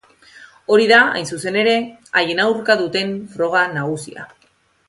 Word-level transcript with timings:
Hori 0.75 0.87
da, 0.91 1.01
hain 1.19 1.29
zuzen 1.35 1.59
ere, 1.65 1.75
haien 2.21 2.43
aurka 2.47 2.79
duten 2.83 3.15
froga 3.37 3.67
nagusia. 3.79 4.31